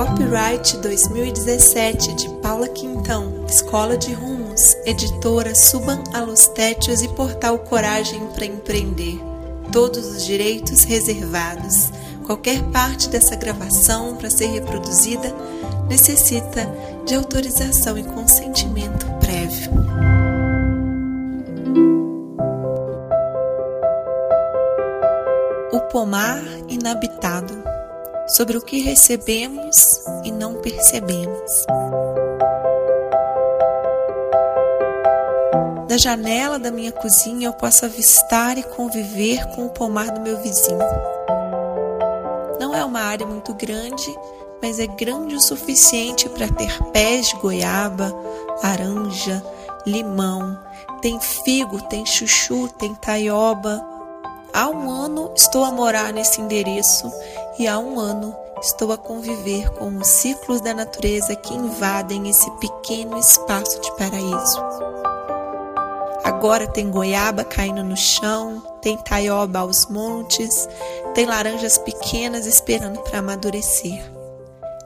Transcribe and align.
Copyright 0.00 0.78
2017 0.78 2.14
de 2.14 2.28
Paula 2.40 2.66
Quintão, 2.68 3.44
Escola 3.46 3.98
de 3.98 4.14
Rumos, 4.14 4.74
editora 4.86 5.54
Suban 5.54 6.02
Alostétios 6.14 7.02
e 7.02 7.08
Portal 7.08 7.58
Coragem 7.58 8.26
para 8.28 8.46
Empreender. 8.46 9.20
Todos 9.70 10.06
os 10.06 10.24
direitos 10.24 10.84
reservados. 10.84 11.90
Qualquer 12.24 12.62
parte 12.70 13.10
dessa 13.10 13.36
gravação 13.36 14.16
para 14.16 14.30
ser 14.30 14.46
reproduzida 14.46 15.34
necessita 15.86 16.66
de 17.04 17.14
autorização 17.14 17.98
e 17.98 18.02
consentimento 18.02 19.04
prévio. 19.20 19.70
O 25.70 25.80
pomar 25.92 26.42
inabitado 26.70 27.62
sobre 28.30 28.56
o 28.56 28.62
que 28.62 28.80
recebemos 28.80 30.02
e 30.24 30.30
não 30.30 30.54
percebemos. 30.54 31.66
Da 35.88 35.96
janela 35.98 36.58
da 36.58 36.70
minha 36.70 36.92
cozinha 36.92 37.48
eu 37.48 37.52
posso 37.52 37.84
avistar 37.84 38.56
e 38.56 38.62
conviver 38.62 39.44
com 39.54 39.66
o 39.66 39.70
pomar 39.70 40.10
do 40.12 40.20
meu 40.20 40.40
vizinho. 40.40 40.78
Não 42.60 42.74
é 42.74 42.84
uma 42.84 43.00
área 43.00 43.26
muito 43.26 43.52
grande, 43.54 44.16
mas 44.62 44.78
é 44.78 44.86
grande 44.86 45.34
o 45.34 45.40
suficiente 45.40 46.28
para 46.28 46.46
ter 46.46 46.80
pés 46.92 47.28
de 47.28 47.36
goiaba, 47.36 48.14
laranja, 48.62 49.42
limão, 49.84 50.56
tem 51.02 51.18
figo, 51.18 51.82
tem 51.88 52.06
chuchu, 52.06 52.68
tem 52.78 52.94
taioba. 52.94 53.84
Há 54.52 54.68
um 54.68 54.90
ano 54.90 55.32
estou 55.34 55.64
a 55.64 55.72
morar 55.72 56.12
nesse 56.12 56.40
endereço 56.40 57.10
e 57.60 57.68
há 57.68 57.78
um 57.78 58.00
ano 58.00 58.34
estou 58.62 58.90
a 58.90 58.96
conviver 58.96 59.68
com 59.72 59.94
os 59.94 60.06
ciclos 60.06 60.62
da 60.62 60.72
natureza 60.72 61.36
que 61.36 61.52
invadem 61.52 62.26
esse 62.30 62.50
pequeno 62.52 63.18
espaço 63.18 63.78
de 63.82 63.94
paraíso. 63.96 64.64
Agora 66.24 66.66
tem 66.66 66.90
goiaba 66.90 67.44
caindo 67.44 67.84
no 67.84 67.98
chão, 67.98 68.62
tem 68.80 68.96
taioba 68.96 69.58
aos 69.58 69.84
montes, 69.90 70.66
tem 71.14 71.26
laranjas 71.26 71.76
pequenas 71.76 72.46
esperando 72.46 72.98
para 73.00 73.18
amadurecer. 73.18 74.10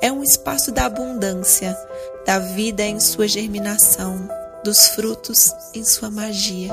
É 0.00 0.10
um 0.10 0.22
espaço 0.22 0.72
da 0.72 0.86
abundância, 0.86 1.76
da 2.24 2.38
vida 2.38 2.82
em 2.84 2.98
sua 2.98 3.28
germinação, 3.28 4.26
dos 4.64 4.88
frutos 4.88 5.54
em 5.74 5.84
sua 5.84 6.10
magia. 6.10 6.70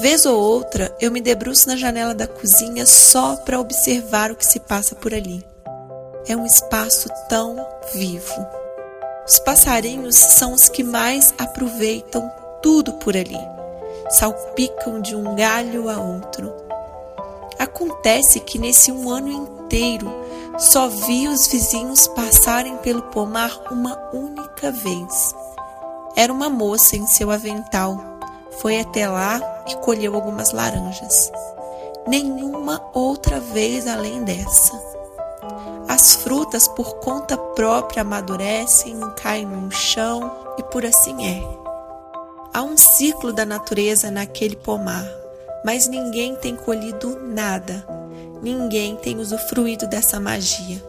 Vez 0.00 0.24
ou 0.24 0.40
outra, 0.40 0.96
eu 0.98 1.12
me 1.12 1.20
debruço 1.20 1.68
na 1.68 1.76
janela 1.76 2.14
da 2.14 2.26
cozinha 2.26 2.86
só 2.86 3.36
para 3.36 3.60
observar 3.60 4.30
o 4.30 4.34
que 4.34 4.46
se 4.46 4.58
passa 4.58 4.94
por 4.94 5.12
ali. 5.12 5.44
É 6.26 6.34
um 6.34 6.46
espaço 6.46 7.10
tão 7.28 7.54
vivo. 7.92 8.46
Os 9.28 9.38
passarinhos 9.40 10.16
são 10.16 10.54
os 10.54 10.70
que 10.70 10.82
mais 10.82 11.34
aproveitam 11.38 12.32
tudo 12.62 12.94
por 12.94 13.14
ali. 13.14 13.36
Salpicam 14.08 15.02
de 15.02 15.14
um 15.14 15.36
galho 15.36 15.90
a 15.90 15.98
outro. 15.98 16.50
Acontece 17.58 18.40
que 18.40 18.58
nesse 18.58 18.90
um 18.90 19.10
ano 19.10 19.28
inteiro 19.28 20.10
só 20.58 20.88
vi 20.88 21.28
os 21.28 21.46
vizinhos 21.46 22.08
passarem 22.08 22.78
pelo 22.78 23.02
pomar 23.02 23.54
uma 23.70 23.98
única 24.14 24.72
vez. 24.72 25.34
Era 26.16 26.32
uma 26.32 26.48
moça 26.48 26.96
em 26.96 27.06
seu 27.06 27.30
avental 27.30 28.10
foi 28.60 28.78
até 28.78 29.08
lá 29.08 29.59
colheu 29.76 30.14
algumas 30.14 30.52
laranjas. 30.52 31.30
Nenhuma 32.06 32.82
outra 32.94 33.40
vez 33.40 33.86
além 33.86 34.22
dessa. 34.24 34.90
As 35.88 36.14
frutas, 36.14 36.68
por 36.68 36.96
conta 36.96 37.36
própria, 37.36 38.02
amadurecem, 38.02 38.98
caem 39.16 39.46
no 39.46 39.70
chão 39.70 40.30
e 40.56 40.62
por 40.62 40.86
assim 40.86 41.26
é. 41.26 41.42
Há 42.52 42.62
um 42.62 42.76
ciclo 42.76 43.32
da 43.32 43.44
natureza 43.44 44.10
naquele 44.10 44.56
pomar, 44.56 45.06
mas 45.64 45.86
ninguém 45.86 46.34
tem 46.36 46.56
colhido 46.56 47.18
nada, 47.20 47.84
ninguém 48.42 48.96
tem 48.96 49.18
usufruído 49.18 49.86
dessa 49.86 50.18
magia. 50.18 50.82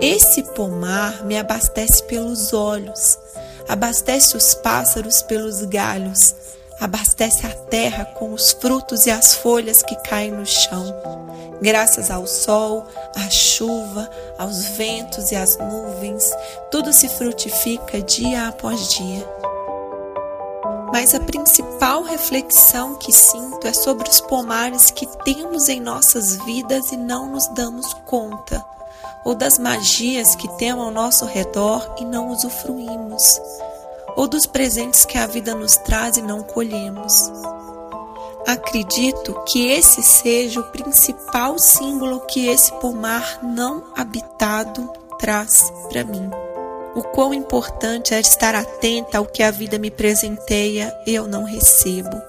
Esse 0.00 0.42
pomar 0.54 1.24
me 1.24 1.38
abastece 1.38 2.02
pelos 2.04 2.52
olhos, 2.52 3.18
abastece 3.68 4.36
os 4.36 4.54
pássaros 4.54 5.22
pelos 5.22 5.62
galhos, 5.64 6.34
abastece 6.80 7.46
a 7.46 7.50
terra 7.50 8.04
com 8.04 8.32
os 8.32 8.52
frutos 8.52 9.06
e 9.06 9.10
as 9.10 9.34
folhas 9.34 9.82
que 9.82 9.94
caem 9.96 10.30
no 10.30 10.46
chão. 10.46 10.94
Graças 11.60 12.10
ao 12.10 12.26
sol, 12.26 12.86
à 13.14 13.28
chuva, 13.28 14.10
aos 14.38 14.64
ventos 14.64 15.30
e 15.30 15.36
às 15.36 15.58
nuvens, 15.58 16.24
tudo 16.70 16.92
se 16.92 17.08
frutifica 17.08 18.00
dia 18.00 18.48
após 18.48 18.88
dia. 18.88 19.28
Mas 20.92 21.14
a 21.14 21.20
principal 21.20 22.02
reflexão 22.02 22.96
que 22.96 23.12
sinto 23.12 23.66
é 23.66 23.72
sobre 23.72 24.08
os 24.08 24.20
pomares 24.22 24.90
que 24.90 25.06
temos 25.24 25.68
em 25.68 25.80
nossas 25.80 26.36
vidas 26.44 26.90
e 26.90 26.96
não 26.96 27.30
nos 27.30 27.46
damos 27.48 27.92
conta 28.06 28.64
ou 29.24 29.34
das 29.34 29.58
magias 29.58 30.34
que 30.34 30.48
temos 30.56 30.84
ao 30.84 30.90
nosso 30.90 31.24
redor 31.26 31.96
e 32.00 32.04
não 32.04 32.28
usufruímos, 32.28 33.40
ou 34.16 34.28
dos 34.28 34.46
presentes 34.46 35.04
que 35.04 35.18
a 35.18 35.26
vida 35.26 35.54
nos 35.54 35.76
traz 35.76 36.16
e 36.16 36.22
não 36.22 36.42
colhemos. 36.42 37.12
Acredito 38.46 39.34
que 39.46 39.70
esse 39.70 40.02
seja 40.02 40.60
o 40.60 40.70
principal 40.70 41.58
símbolo 41.58 42.20
que 42.26 42.48
esse 42.48 42.72
pomar 42.74 43.40
não 43.42 43.84
habitado 43.96 44.90
traz 45.18 45.70
para 45.88 46.04
mim. 46.04 46.30
O 46.94 47.02
quão 47.02 47.32
importante 47.32 48.14
é 48.14 48.20
estar 48.20 48.54
atenta 48.54 49.18
ao 49.18 49.26
que 49.26 49.42
a 49.42 49.50
vida 49.50 49.78
me 49.78 49.90
presenteia 49.90 50.92
e 51.06 51.14
eu 51.14 51.28
não 51.28 51.44
recebo. 51.44 52.20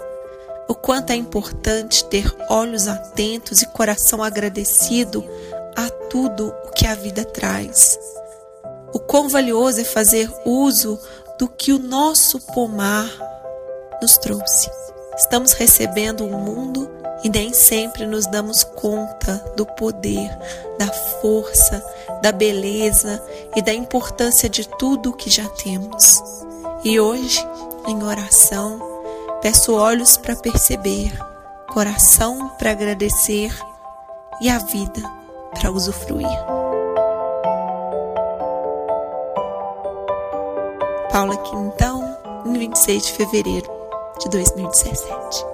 O 0.68 0.76
quanto 0.76 1.12
é 1.12 1.16
importante 1.16 2.06
ter 2.06 2.32
olhos 2.50 2.88
atentos 2.88 3.62
e 3.62 3.66
coração 3.66 4.24
agradecido 4.24 5.26
a 5.76 5.90
tudo 5.90 6.54
o 6.66 6.70
que 6.72 6.86
a 6.86 6.94
vida 6.94 7.26
traz. 7.26 7.98
O 8.94 9.00
quão 9.00 9.28
valioso 9.28 9.82
é 9.82 9.84
fazer 9.84 10.32
uso 10.46 11.00
do 11.42 11.48
que 11.48 11.74
o 11.74 11.80
nosso 11.80 12.40
pomar 12.54 13.10
nos 14.00 14.16
trouxe. 14.20 14.70
Estamos 15.18 15.54
recebendo 15.54 16.24
um 16.24 16.38
mundo 16.38 16.88
e 17.24 17.30
nem 17.30 17.52
sempre 17.52 18.06
nos 18.06 18.28
damos 18.28 18.64
conta 18.64 19.44
do 19.58 19.66
poder, 19.66 20.30
da 20.78 20.86
força, 21.20 21.84
da 22.22 22.32
beleza 22.32 23.20
e 23.56 23.62
da 23.64 23.74
importância 23.74 24.48
de 24.48 24.70
tudo 24.78 25.10
o 25.10 25.14
que 25.14 25.32
já 25.32 25.50
temos. 25.50 26.22
E 26.84 27.00
hoje, 27.00 27.44
em 27.88 28.04
oração, 28.04 28.80
peço 29.42 29.74
olhos 29.74 30.18
para 30.18 30.36
perceber, 30.36 31.12
coração 31.74 32.50
para 32.60 32.70
agradecer 32.70 33.52
e 34.40 34.48
a 34.48 34.60
vida 34.60 35.02
para 35.56 35.72
usufruir. 35.72 36.61
Paula 41.12 41.36
Quintão, 41.36 42.18
em 42.46 42.54
26 42.54 43.06
de 43.08 43.12
fevereiro 43.12 43.70
de 44.22 44.30
2017. 44.30 45.51